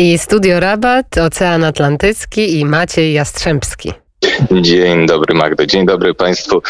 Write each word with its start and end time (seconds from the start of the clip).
I 0.00 0.18
Studio 0.18 0.60
Rabat, 0.60 1.18
Ocean 1.18 1.64
Atlantycki 1.64 2.58
i 2.58 2.64
Maciej 2.64 3.12
Jastrzębski. 3.12 3.92
Dzień 4.50 5.06
dobry 5.06 5.34
Magdo, 5.34 5.66
dzień 5.66 5.86
dobry 5.86 6.14
Państwu. 6.14 6.62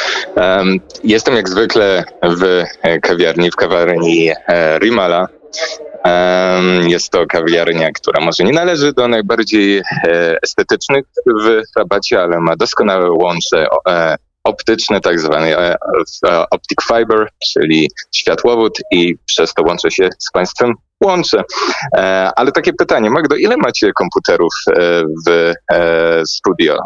Jestem 1.04 1.36
jak 1.36 1.48
zwykle 1.48 2.04
w 2.22 2.64
kawiarni, 3.02 3.50
w 3.50 3.56
kawiarni 3.56 4.30
e, 4.48 4.78
Rimala. 4.78 5.28
Jest 6.86 7.10
to 7.10 7.26
kawiarnia, 7.26 7.92
która 7.92 8.24
może 8.24 8.44
nie 8.44 8.52
należy 8.52 8.92
do 8.92 9.08
najbardziej 9.08 9.78
e, 9.78 9.82
estetycznych 10.42 11.04
w 11.26 11.62
Rabacie, 11.76 12.20
ale 12.20 12.40
ma 12.40 12.56
doskonałe 12.56 13.10
łącze 13.10 13.66
e, 13.88 14.16
optyczne, 14.44 15.00
tak 15.00 15.20
zwany 15.20 15.56
optic 16.50 16.78
fiber, 16.88 17.28
czyli 17.52 17.90
światłowód 18.14 18.78
i 18.92 19.16
przez 19.26 19.54
to 19.54 19.62
łączę 19.62 19.90
się 19.90 20.08
z 20.18 20.30
Państwem 20.32 20.74
łączę. 21.04 21.42
E, 21.96 22.30
ale 22.36 22.52
takie 22.52 22.72
pytanie, 22.72 23.10
Magdo, 23.10 23.36
ile 23.36 23.56
macie 23.56 23.92
komputerów 23.92 24.54
e, 24.68 25.02
w 25.26 25.52
studio? 26.26 26.78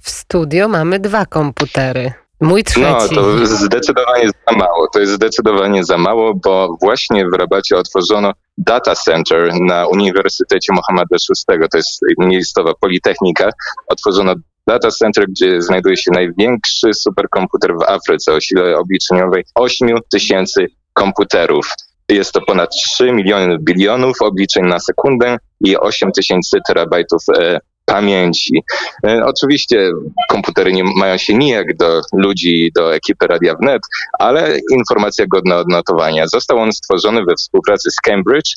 W 0.00 0.10
studio 0.10 0.68
mamy 0.68 0.98
dwa 0.98 1.26
komputery. 1.26 2.12
Mój 2.40 2.64
trzeci. 2.64 3.14
No, 3.14 3.22
to 3.22 3.46
zdecydowanie 3.46 4.28
za 4.28 4.56
mało. 4.56 4.88
To 4.92 5.00
jest 5.00 5.12
zdecydowanie 5.12 5.84
za 5.84 5.98
mało, 5.98 6.34
bo 6.34 6.76
właśnie 6.80 7.28
w 7.28 7.32
Rabacie 7.32 7.76
otworzono 7.76 8.32
data 8.58 8.94
center 8.94 9.52
na 9.60 9.86
Uniwersytecie 9.86 10.72
Mohammeda 10.72 11.16
VI. 11.48 11.68
To 11.70 11.76
jest 11.76 12.00
miejscowa 12.18 12.74
politechnika. 12.80 13.50
Otworzono 13.88 14.34
data 14.66 14.90
center, 14.90 15.26
gdzie 15.28 15.62
znajduje 15.62 15.96
się 15.96 16.10
największy 16.10 16.94
superkomputer 16.94 17.74
w 17.74 17.82
Afryce 17.82 18.32
o 18.32 18.40
sile 18.40 18.78
obliczeniowej 18.78 19.44
8 19.54 19.98
tysięcy 20.12 20.66
komputerów. 20.92 21.74
Jest 22.10 22.32
to 22.32 22.40
ponad 22.40 22.70
3 22.70 23.12
miliony 23.12 23.58
bilionów 23.58 24.22
obliczeń 24.22 24.64
na 24.64 24.80
sekundę 24.80 25.36
i 25.60 25.76
8 25.76 26.12
tysięcy 26.12 26.58
terabajtów 26.68 27.22
e, 27.38 27.60
pamięci. 27.84 28.62
E, 29.06 29.24
oczywiście 29.24 29.90
komputery 30.28 30.72
nie 30.72 30.84
mają 30.84 31.16
się 31.18 31.34
nijak 31.34 31.76
do 31.76 32.00
ludzi, 32.12 32.70
do 32.74 32.94
ekipy 32.94 33.26
Radia 33.26 33.54
Wnet, 33.54 33.82
ale 34.18 34.58
informacja 34.72 35.26
godna 35.26 35.56
odnotowania. 35.56 36.26
Został 36.26 36.58
on 36.58 36.72
stworzony 36.72 37.24
we 37.24 37.34
współpracy 37.34 37.90
z 37.90 37.96
Cambridge 37.96 38.50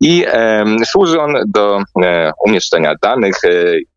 i 0.00 0.24
e, 0.26 0.64
służy 0.86 1.20
on 1.20 1.34
do 1.46 1.82
e, 2.02 2.32
umieszczenia 2.46 2.94
danych 3.02 3.44
e, 3.44 3.48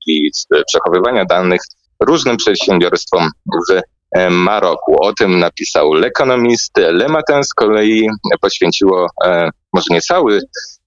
i 0.08 0.32
przechowywania 0.68 1.26
danych 1.26 1.62
różnym 2.00 2.38
przedsiębiorstwom 2.38 3.30
w 3.70 3.95
Maroku. 4.30 4.96
O 5.02 5.14
tym 5.14 5.40
napisał 5.40 5.94
L'Economist. 5.94 6.72
Le 6.78 7.08
Matin 7.08 7.44
z 7.44 7.54
kolei 7.54 8.08
poświęciło 8.42 9.08
e, 9.26 9.50
może 9.74 9.86
nie 9.90 10.02
cały 10.02 10.42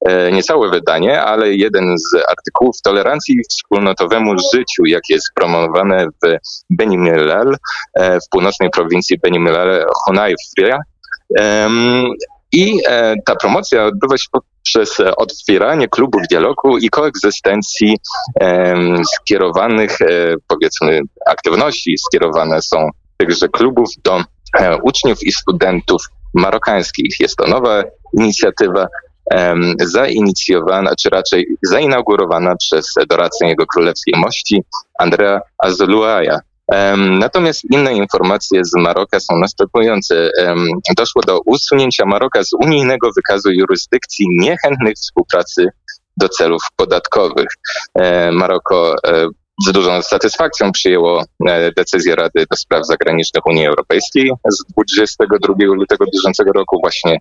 E, 0.06 0.32
niecałe 0.32 0.70
wydanie, 0.70 1.22
ale 1.22 1.54
jeden 1.54 1.98
z 1.98 2.30
artykułów 2.30 2.82
tolerancji 2.82 3.40
wspólnotowemu 3.50 4.34
życiu, 4.54 4.82
jakie 4.86 5.14
jest 5.14 5.26
promowane 5.34 6.06
w 6.06 6.36
Beni 6.70 6.98
Mellal, 6.98 7.56
e, 7.94 8.20
w 8.20 8.28
północnej 8.30 8.70
prowincji 8.70 9.18
Beni 9.18 9.40
Mellal, 9.40 9.84
Honayfria. 10.04 10.78
I 12.52 12.80
e, 12.88 13.14
ta 13.26 13.36
promocja 13.36 13.84
odbywa 13.84 14.18
się 14.18 14.26
poprzez 14.32 15.00
otwieranie 15.16 15.88
klubów 15.88 16.22
dialogu 16.30 16.78
i 16.78 16.90
koegzystencji 16.90 17.96
skierowanych, 19.16 19.98
powiedzmy, 20.48 21.00
aktywności 21.26 21.98
skierowane 21.98 22.62
są 22.62 22.90
tychże 23.18 23.48
klubów 23.48 23.88
do 24.04 24.22
uczniów 24.82 25.22
i 25.22 25.32
studentów 25.32 26.02
marokańskich. 26.34 27.20
Jest 27.20 27.36
to 27.36 27.46
nowa 27.46 27.82
inicjatywa, 28.18 28.86
zainicjowana, 29.80 30.96
czy 30.96 31.10
raczej 31.10 31.46
zainaugurowana 31.62 32.56
przez 32.56 32.94
doradcę 33.08 33.46
jego 33.46 33.66
królewskiej 33.66 34.14
mości 34.16 34.64
Andrea 34.98 35.40
Azoluaja. 35.58 36.38
Natomiast 36.96 37.64
inne 37.72 37.92
informacje 37.94 38.64
z 38.64 38.72
Maroka 38.76 39.20
są 39.20 39.38
następujące. 39.38 40.30
Doszło 40.96 41.22
do 41.22 41.40
usunięcia 41.46 42.06
Maroka 42.06 42.44
z 42.44 42.52
unijnego 42.52 43.10
wykazu 43.16 43.50
jurysdykcji 43.50 44.26
niechętnych 44.28 44.94
współpracy 44.94 45.66
do 46.16 46.28
celów 46.28 46.62
podatkowych. 46.76 47.48
E, 47.94 48.32
Maroko 48.32 48.94
e, 49.06 49.28
z 49.66 49.72
dużą 49.72 50.02
satysfakcją 50.02 50.72
przyjęło 50.72 51.24
e, 51.48 51.72
decyzję 51.72 52.16
Rady 52.16 52.46
do 52.50 52.56
Spraw 52.56 52.86
Zagranicznych 52.86 53.46
Unii 53.46 53.66
Europejskiej 53.66 54.30
z 54.50 54.72
22 54.72 55.54
lutego 55.58 56.04
bieżącego 56.14 56.52
roku 56.52 56.80
właśnie 56.80 57.18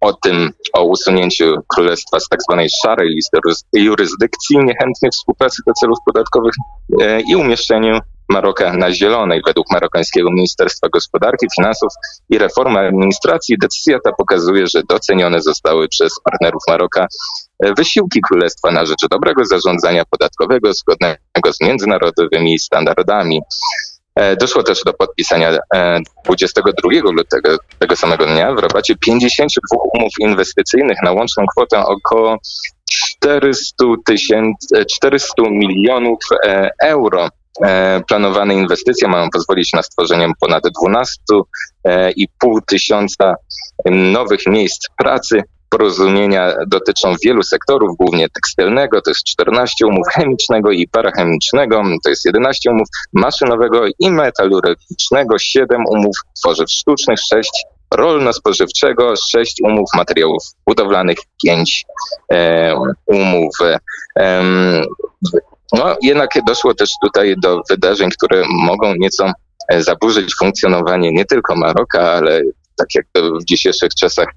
o 0.00 0.12
tym, 0.12 0.50
o 0.72 0.84
usunięciu 0.84 1.54
królestwa 1.66 2.20
z 2.20 2.28
tak 2.28 2.42
zwanej 2.42 2.68
szarej 2.84 3.08
listy 3.08 3.38
jurysdykcji 3.72 4.58
niechętnych 4.58 5.12
współpracy 5.12 5.62
do 5.66 5.72
celów 5.72 5.98
podatkowych 6.06 6.54
e, 7.00 7.20
i 7.20 7.36
umieszczeniu 7.36 7.98
Maroka 8.28 8.72
na 8.72 8.92
zielonej. 8.92 9.42
Według 9.46 9.66
marokańskiego 9.70 10.30
Ministerstwa 10.30 10.88
Gospodarki, 10.88 11.46
Finansów 11.56 11.92
i 12.30 12.38
Reformy 12.38 12.78
Administracji 12.78 13.56
decyzja 13.60 13.98
ta 14.04 14.12
pokazuje, 14.12 14.66
że 14.66 14.82
docenione 14.88 15.40
zostały 15.40 15.88
przez 15.88 16.12
partnerów 16.24 16.62
Maroka 16.68 17.06
e, 17.60 17.74
wysiłki 17.74 18.20
Królestwa 18.28 18.70
na 18.70 18.86
rzecz 18.86 19.08
dobrego 19.10 19.44
zarządzania 19.44 20.04
podatkowego 20.10 20.72
zgodnego 20.74 21.52
z 21.52 21.60
międzynarodowymi 21.60 22.58
standardami. 22.58 23.40
E, 24.16 24.36
doszło 24.36 24.62
też 24.62 24.82
do 24.84 24.92
podpisania 24.92 25.58
22 26.24 26.88
e, 26.92 27.00
lutego 27.00 27.56
tego 27.78 27.96
samego 27.96 28.26
dnia 28.26 28.54
w 28.54 28.58
Rabacie 28.58 28.94
52 28.96 29.76
umów 29.94 30.12
inwestycyjnych 30.20 30.98
na 31.02 31.12
łączną 31.12 31.44
kwotę 31.56 31.78
około 31.78 32.38
400, 32.90 33.84
tysięcy, 34.06 34.84
400 34.90 35.42
milionów 35.50 36.18
euro. 36.82 37.28
Planowane 38.08 38.54
inwestycje 38.54 39.08
mają 39.08 39.30
pozwolić 39.30 39.72
na 39.72 39.82
stworzenie 39.82 40.28
ponad 40.40 40.64
12,5 41.88 42.58
tysiąca 42.66 43.34
nowych 43.86 44.46
miejsc 44.46 44.86
pracy 44.98 45.42
Porozumienia 45.70 46.54
dotyczą 46.66 47.14
wielu 47.24 47.42
sektorów, 47.42 47.96
głównie 47.96 48.28
tekstylnego, 48.28 49.02
to 49.02 49.10
jest 49.10 49.24
14 49.24 49.86
umów 49.86 50.06
chemicznego 50.14 50.70
i 50.70 50.88
parachemicznego, 50.88 51.82
to 52.04 52.10
jest 52.10 52.24
11 52.24 52.70
umów 52.70 52.88
maszynowego 53.12 53.82
i 53.98 54.10
metalurgicznego, 54.10 55.38
7 55.38 55.84
umów 55.90 56.16
tworzyw 56.40 56.70
sztucznych, 56.70 57.18
6 57.34 57.50
rolno-spożywczego, 57.94 59.14
6 59.30 59.56
umów 59.62 59.88
materiałów 59.96 60.42
budowlanych, 60.66 61.18
5 61.44 61.84
e, 62.32 62.74
umów. 63.06 63.54
E, 64.18 64.40
no, 65.72 65.96
jednak 66.02 66.30
doszło 66.46 66.74
też 66.74 66.90
tutaj 67.02 67.34
do 67.42 67.62
wydarzeń, 67.70 68.10
które 68.10 68.42
mogą 68.48 68.94
nieco 68.98 69.32
e, 69.68 69.82
zaburzyć 69.82 70.34
funkcjonowanie 70.38 71.12
nie 71.12 71.24
tylko 71.24 71.56
Maroka, 71.56 72.10
ale 72.10 72.42
tak 72.76 72.94
jak 72.94 73.06
to 73.12 73.32
w 73.32 73.44
dzisiejszych 73.44 73.94
czasach 73.94 74.28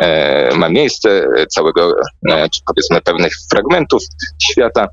E, 0.00 0.56
ma 0.56 0.68
miejsce, 0.68 1.26
całego, 1.48 1.92
e, 2.28 2.48
czy 2.48 2.60
powiedzmy 2.66 3.00
pewnych 3.00 3.32
fragmentów 3.50 4.02
świata. 4.42 4.88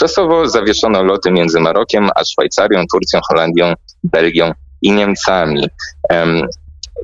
Czasowo 0.00 0.48
zawieszono 0.48 1.02
loty 1.02 1.30
między 1.30 1.60
Marokiem 1.60 2.08
a 2.14 2.24
Szwajcarią, 2.24 2.84
Turcją, 2.92 3.20
Holandią, 3.28 3.72
Belgią 4.04 4.52
i 4.82 4.92
Niemcami. 4.92 5.68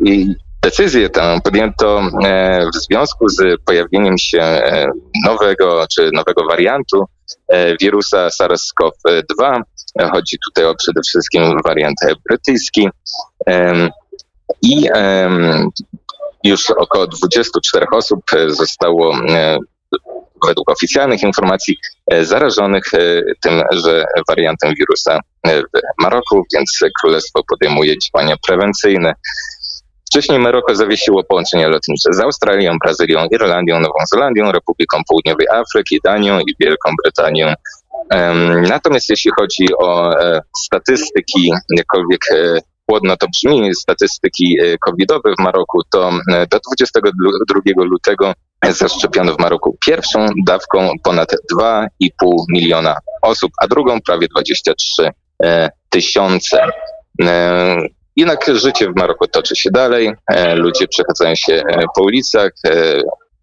I 0.04 0.34
decyzję 0.62 1.10
tę 1.10 1.40
podjęto 1.44 2.02
e, 2.24 2.66
w 2.74 2.76
związku 2.76 3.28
z 3.28 3.62
pojawieniem 3.64 4.18
się 4.18 4.62
nowego 5.24 5.86
czy 5.90 6.10
nowego 6.12 6.44
wariantu 6.44 7.04
wirusa 7.80 8.28
SARS-CoV-2. 8.28 9.60
Chodzi 10.12 10.36
tutaj 10.48 10.64
o 10.64 10.74
przede 10.74 11.00
wszystkim 11.08 11.42
wariant 11.64 11.96
brytyjski. 12.28 12.88
I 14.62 14.88
już 16.44 16.70
około 16.70 17.06
24 17.06 17.86
osób 17.92 18.20
e, 18.32 18.50
zostało 18.50 19.16
e, 19.28 19.58
według 20.46 20.70
oficjalnych 20.70 21.22
informacji 21.22 21.76
e, 22.10 22.24
zarażonych 22.24 22.84
tym, 23.42 23.62
że 23.70 24.04
wariantem 24.28 24.74
wirusa 24.74 25.18
w 25.46 26.02
Maroku, 26.02 26.42
więc 26.54 26.78
królestwo 27.00 27.42
podejmuje 27.48 27.94
działania 27.98 28.36
prewencyjne. 28.46 29.14
Wcześniej 30.12 30.38
Maroko 30.38 30.74
zawiesiło 30.74 31.24
połączenia 31.24 31.68
lotnicze 31.68 32.12
z 32.12 32.20
Australią, 32.20 32.76
Brazylią, 32.84 33.26
Irlandią, 33.30 33.80
Nową 33.80 33.94
Zelandią, 34.12 34.52
Republiką 34.52 35.00
Południowej 35.08 35.46
Afryki, 35.48 35.98
Danią 36.04 36.40
i 36.40 36.54
Wielką 36.60 36.90
Brytanią. 37.04 37.54
Natomiast 38.68 39.08
jeśli 39.10 39.30
chodzi 39.38 39.66
o 39.78 40.14
statystyki, 40.56 41.52
jakkolwiek 41.76 42.20
chłodno 42.90 43.16
to 43.16 43.26
brzmi, 43.28 43.74
statystyki 43.74 44.56
e, 44.60 44.78
covidowe 44.78 45.34
w 45.38 45.42
Maroku, 45.42 45.80
to 45.92 46.10
e, 46.32 46.46
do 46.46 46.58
22 46.76 47.60
lutego 47.76 48.32
zaszczepiono 48.70 49.34
w 49.34 49.38
Maroku 49.38 49.76
pierwszą 49.86 50.26
dawką 50.46 50.90
ponad 51.04 51.32
2,5 51.60 52.08
miliona 52.48 52.96
osób, 53.22 53.50
a 53.62 53.66
drugą 53.66 54.00
prawie 54.00 54.28
23 54.28 55.10
e, 55.42 55.70
tysiące. 55.90 56.66
Jednak 58.16 58.50
życie 58.54 58.90
w 58.90 58.96
Maroku 58.96 59.26
toczy 59.26 59.56
się 59.56 59.70
dalej, 59.70 60.12
ludzie 60.54 60.88
przechadzają 60.88 61.34
się 61.34 61.62
po 61.96 62.02
ulicach, 62.02 62.52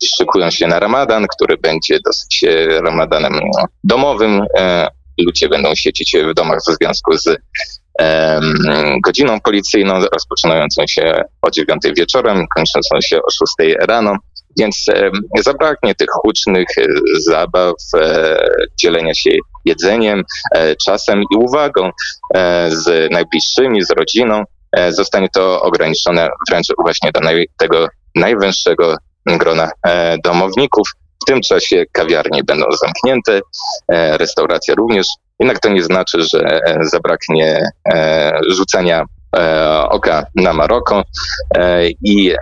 szykują 0.06 0.52
się 0.52 0.68
na 0.68 0.80
ramadan, 0.80 1.28
który 1.28 1.58
będzie 1.58 2.00
dosyć 2.06 2.44
e, 2.44 2.82
ramadanem 2.82 3.40
domowym. 3.84 4.42
E, 4.58 4.88
ludzie 5.26 5.50
będą 5.50 5.76
siedzieć 5.76 6.16
w 6.32 6.34
domach 6.34 6.60
w 6.60 6.76
związku 6.82 7.18
z 7.18 7.38
godziną 9.06 9.40
policyjną 9.42 10.00
rozpoczynającą 10.14 10.88
się 10.88 11.22
o 11.42 11.52
9 11.52 11.82
wieczorem, 11.98 12.46
kończącą 12.56 13.02
się 13.02 13.18
o 13.18 13.32
6 13.60 13.76
rano. 13.88 14.14
Więc 14.60 14.86
zabraknie 15.40 15.96
tych 15.96 16.08
hucznych 16.10 16.68
e, 16.78 16.86
zabaw, 17.28 17.76
dzielenia 18.78 19.14
się 19.14 19.30
jedzeniem, 19.66 20.24
czasem 20.86 21.22
i 21.22 21.36
uwagą 21.38 21.90
z 22.70 23.12
najbliższymi, 23.12 23.84
z 23.84 23.92
rodziną. 23.92 24.44
Zostanie 24.90 25.28
to 25.34 25.62
ograniczone 25.62 26.30
wręcz 26.50 26.68
właśnie 26.78 27.12
do 27.12 27.20
tego 27.58 27.88
najwęższego 28.16 28.96
grona 29.26 29.72
e, 29.84 30.18
domowników. 30.24 30.90
W 31.24 31.26
tym 31.26 31.42
czasie 31.42 31.86
kawiarnie 31.92 32.44
będą 32.44 32.66
zamknięte, 32.84 33.40
e, 33.88 34.18
restauracja 34.18 34.76
również. 34.76 35.08
Jednak 35.40 35.60
to 35.60 35.70
nie 35.70 35.84
znaczy, 35.84 36.22
że 36.22 36.40
e, 36.40 36.86
zabraknie 36.86 37.72
rzucania 38.50 39.06
oka 39.90 40.24
na 40.36 40.54
Maroko 40.54 41.04
i 42.04 42.34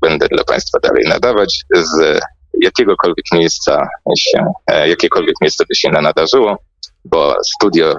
będę 0.00 0.28
dla 0.28 0.44
Państwa 0.44 0.78
dalej 0.82 1.04
nadawać 1.08 1.64
z 1.74 2.20
jakiegokolwiek 2.62 3.24
miejsca 3.32 3.88
się, 4.18 4.52
jakiekolwiek 4.86 5.34
miejsce 5.40 5.64
by 5.68 5.74
się 5.74 5.88
nadarzyło, 5.88 6.58
bo 7.04 7.34
studio 7.44 7.94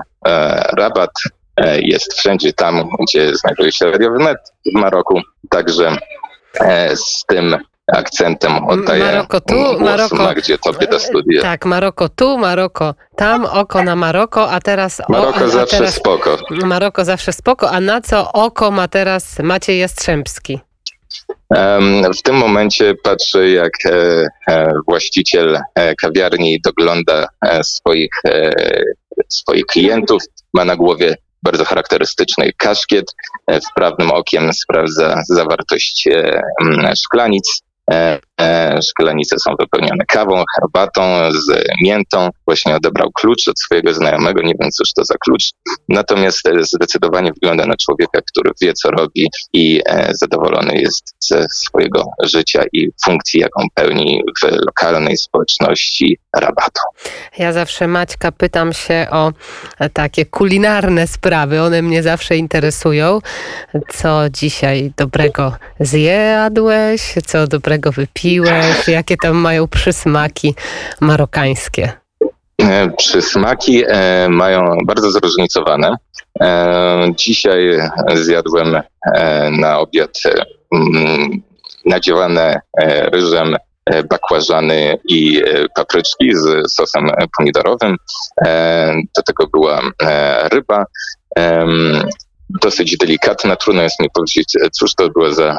Rabat 0.77 1.11
jest 1.81 2.13
wszędzie 2.13 2.53
tam, 2.53 2.89
gdzie 2.99 3.35
znajduje 3.35 3.71
się 3.71 3.91
Radio 3.91 4.11
Wnet 4.11 4.37
w 4.65 4.79
Maroku. 4.79 5.21
Także 5.49 5.95
z 6.95 7.25
tym 7.27 7.57
akcentem 7.87 8.67
oddaję 8.67 9.03
Maroko 9.03 9.41
tu, 9.41 9.55
głos 9.55 9.79
Maroko, 9.79 10.15
Magdzie 10.15 10.57
Tobie 10.57 10.87
do 10.87 10.99
studia. 10.99 11.41
Tak, 11.41 11.65
Maroko 11.65 12.09
tu, 12.09 12.37
Maroko 12.37 12.95
tam, 13.15 13.45
oko 13.45 13.83
na 13.83 13.95
Maroko, 13.95 14.51
a 14.51 14.59
teraz... 14.61 15.01
Maroko 15.09 15.45
o, 15.45 15.49
zawsze 15.49 15.77
teraz, 15.77 15.95
spoko. 15.95 16.37
Maroko 16.49 17.05
zawsze 17.05 17.33
spoko, 17.33 17.71
a 17.71 17.79
na 17.79 18.01
co 18.01 18.31
oko 18.31 18.71
ma 18.71 18.87
teraz 18.87 19.39
Maciej 19.39 19.79
Jastrzębski? 19.79 20.59
W 22.19 22.21
tym 22.23 22.35
momencie 22.35 22.95
patrzę, 23.03 23.49
jak 23.49 23.73
e, 23.85 24.27
e, 24.47 24.71
właściciel 24.87 25.59
e, 25.75 25.95
kawiarni 25.95 26.61
dogląda 26.65 27.27
swoich, 27.63 28.11
swoich 29.29 29.65
klientów. 29.65 30.23
Ma 30.53 30.65
na 30.65 30.75
głowie 30.75 31.15
bardzo 31.43 31.65
charakterystyczny 31.65 32.51
kaszkiet. 32.57 33.05
W 33.47 33.73
prawnym 33.75 34.11
okiem 34.11 34.53
sprawdza 34.53 35.21
zawartość 35.29 36.07
szklanic. 36.95 37.61
E, 37.91 38.19
e, 38.41 38.79
szklanice 38.81 39.39
są 39.39 39.55
wypełnione 39.59 40.05
kawą, 40.07 40.43
herbatą, 40.55 41.01
z 41.31 41.65
miętą. 41.83 42.29
Właśnie 42.45 42.75
odebrał 42.75 43.11
klucz 43.11 43.47
od 43.47 43.59
swojego 43.59 43.93
znajomego, 43.93 44.41
nie 44.41 44.53
wiem 44.61 44.71
cóż 44.71 44.93
to 44.93 45.05
za 45.05 45.15
klucz. 45.25 45.43
Natomiast 45.89 46.47
e, 46.47 46.63
zdecydowanie 46.63 47.31
wygląda 47.33 47.65
na 47.65 47.75
człowieka, 47.75 48.19
który 48.31 48.51
wie 48.61 48.73
co 48.73 48.91
robi 48.91 49.27
i 49.53 49.81
zadowolony 50.11 50.81
jest 50.81 51.15
ze 51.19 51.45
swojego 51.49 52.05
życia 52.23 52.63
i 52.73 52.89
funkcji, 53.05 53.39
jaką 53.39 53.67
pełni 53.75 54.23
w 54.41 54.51
lokalnej 54.65 55.17
społeczności 55.17 56.17
rabatu. 56.35 56.81
Ja 57.41 57.53
zawsze 57.53 57.87
Maćka 57.87 58.31
pytam 58.31 58.73
się 58.73 59.07
o 59.11 59.31
takie 59.93 60.25
kulinarne 60.25 61.07
sprawy. 61.07 61.61
One 61.61 61.81
mnie 61.81 62.03
zawsze 62.03 62.37
interesują. 62.37 63.19
Co 63.89 64.29
dzisiaj 64.29 64.91
dobrego 64.97 65.53
zjadłeś? 65.79 67.15
Co 67.25 67.47
dobrego 67.47 67.91
wypiłeś? 67.91 68.87
Jakie 68.87 69.17
tam 69.17 69.35
mają 69.37 69.67
przysmaki 69.67 70.55
marokańskie? 70.99 71.91
E, 72.61 72.89
przysmaki 72.97 73.83
e, 73.87 74.29
mają 74.29 74.77
bardzo 74.85 75.11
zróżnicowane. 75.11 75.95
E, 76.41 77.11
dzisiaj 77.15 77.79
zjadłem 78.13 78.81
na 79.51 79.79
obiad 79.79 80.19
nadziewane 81.85 82.61
ryżem 83.13 83.55
bakłażany 84.09 84.97
i 85.09 85.41
papryczki 85.75 86.33
z 86.33 86.73
sosem 86.73 87.07
pomidorowym. 87.37 87.97
Do 89.17 89.23
tego 89.25 89.47
była 89.47 89.81
ryba. 90.51 90.85
Dosyć 92.49 92.97
delikatna, 92.97 93.55
trudno 93.55 93.81
jest 93.81 93.99
mi 93.99 94.09
powiedzieć, 94.13 94.53
cóż 94.71 94.95
to 94.95 95.09
była 95.09 95.33
za 95.33 95.57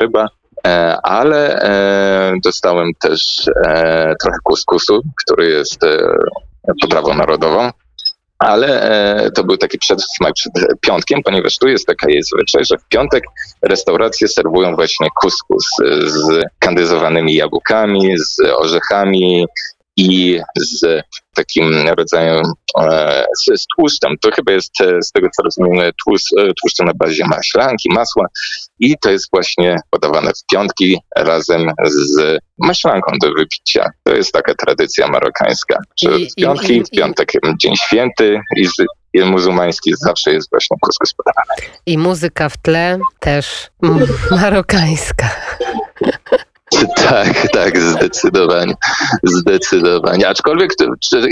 ryba. 0.00 0.28
E, 0.66 0.96
ale 1.02 1.62
e, 1.62 2.32
dostałem 2.44 2.90
też 3.00 3.48
e, 3.66 4.14
trochę 4.22 4.38
kuskusu, 4.44 5.02
który 5.22 5.48
jest 5.48 5.80
potrawą 6.80 7.14
narodową. 7.14 7.70
Ale 8.42 9.30
to 9.34 9.44
był 9.44 9.56
taki 9.56 9.78
przedsmak 9.78 10.32
przed 10.34 10.52
piątkiem, 10.80 11.20
ponieważ 11.24 11.58
tu 11.58 11.68
jest 11.68 11.86
taka 11.86 12.10
jest 12.10 12.30
zwyczaj, 12.30 12.64
że 12.64 12.78
w 12.78 12.88
piątek 12.88 13.24
restauracje 13.62 14.28
serwują 14.28 14.74
właśnie 14.74 15.08
kuskus 15.22 15.66
z 16.06 16.42
kandyzowanymi 16.58 17.34
jabłkami, 17.34 18.18
z 18.18 18.36
orzechami, 18.58 19.46
i 19.96 20.40
z 20.56 21.02
takim 21.34 21.88
rodzajem 21.88 22.42
e, 22.80 23.24
z, 23.38 23.60
z 23.62 23.66
tłustem. 23.76 24.14
To 24.20 24.30
chyba 24.30 24.52
jest 24.52 24.80
e, 24.80 25.02
z 25.02 25.12
tego 25.12 25.28
co 25.36 25.42
rozumiem 25.42 25.90
tłust, 26.04 26.26
e, 26.38 26.52
tłuszcz 26.60 26.78
na 26.78 26.92
bazie 26.94 27.24
maślanki, 27.26 27.88
masła 27.94 28.26
i 28.80 28.94
to 29.02 29.10
jest 29.10 29.28
właśnie 29.32 29.76
podawane 29.90 30.30
w 30.30 30.52
piątki 30.52 30.98
razem 31.16 31.70
z 31.86 32.38
maślanką 32.58 33.12
do 33.22 33.32
wypicia. 33.32 33.90
To 34.02 34.14
jest 34.14 34.32
taka 34.32 34.54
tradycja 34.54 35.08
marokańska, 35.08 35.78
że 36.02 36.10
w 36.10 36.34
piątki, 36.34 36.84
w 36.84 36.90
piątek 36.90 37.32
dzień 37.58 37.76
święty 37.76 38.40
i 38.56 38.66
z 38.66 38.72
i 39.14 39.22
muzułmański 39.22 39.92
zawsze 39.96 40.32
jest 40.32 40.50
właśnie 40.50 40.76
kuskus 40.80 41.14
podawany. 41.14 41.76
I 41.86 41.98
muzyka 41.98 42.48
w 42.48 42.56
tle 42.56 42.98
też 43.20 43.70
marokańska. 44.30 45.30
Tak, 47.08 47.48
tak, 47.52 47.80
zdecydowanie. 47.80 48.74
Zdecydowanie. 49.22 50.28
Aczkolwiek 50.28 50.70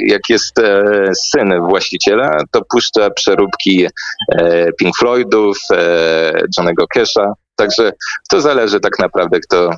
jak 0.06 0.28
jest 0.28 0.58
e, 0.58 0.82
syn 1.14 1.60
właściciela, 1.68 2.42
to 2.50 2.62
puszcza 2.70 3.10
przeróbki 3.10 3.86
e, 4.32 4.72
Pink 4.72 4.96
Floydów, 4.98 5.58
e, 5.72 6.42
Johnego 6.58 6.84
Cash'a. 6.96 7.32
Także 7.56 7.92
to 8.30 8.40
zależy 8.40 8.80
tak 8.80 8.98
naprawdę, 8.98 9.40
kto 9.40 9.70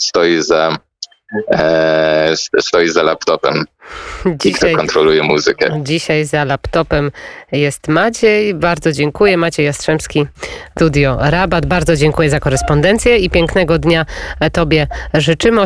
stoi 0.00 0.42
za 0.42 0.76
e, 1.50 2.34
stoi 2.60 2.88
za 2.88 3.02
laptopem 3.02 3.64
dzisiaj, 4.26 4.70
i 4.70 4.74
kto 4.74 4.78
kontroluje 4.78 5.22
muzykę. 5.22 5.80
Dzisiaj 5.82 6.24
za 6.24 6.44
laptopem 6.44 7.10
jest 7.52 7.88
Maciej. 7.88 8.54
Bardzo 8.54 8.92
dziękuję. 8.92 9.36
Maciej 9.36 9.66
Jastrzębski, 9.66 10.26
Studio 10.70 11.18
Rabat. 11.20 11.66
Bardzo 11.66 11.96
dziękuję 11.96 12.30
za 12.30 12.40
korespondencję 12.40 13.18
i 13.18 13.30
pięknego 13.30 13.78
dnia 13.78 14.06
Tobie 14.52 14.86
życzymy. 15.14 15.60